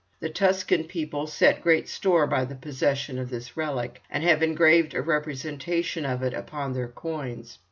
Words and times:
The 0.19 0.29
Tuscan 0.31 0.85
people 0.85 1.27
set 1.27 1.61
great 1.61 1.87
store 1.87 2.25
by 2.25 2.43
the 2.45 2.55
possession 2.55 3.19
of 3.19 3.29
this 3.29 3.55
relic, 3.55 4.01
and 4.09 4.23
have 4.23 4.41
engraved 4.41 4.95
a 4.95 5.01
representation 5.03 6.07
of 6.07 6.23
it 6.23 6.33
upon 6.33 6.73
their 6.73 6.87
coins. 6.87 7.59